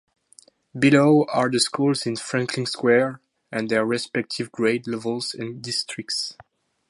[0.79, 6.35] Below are the schools in Franklin Square, and their respective grade levels and districts.